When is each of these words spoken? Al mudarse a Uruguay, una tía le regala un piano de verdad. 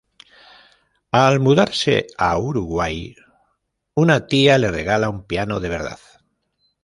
Al 1.11 1.39
mudarse 1.39 2.07
a 2.17 2.35
Uruguay, 2.39 3.15
una 3.93 4.25
tía 4.25 4.57
le 4.57 4.71
regala 4.71 5.09
un 5.09 5.27
piano 5.27 5.59
de 5.59 5.69
verdad. 5.69 5.99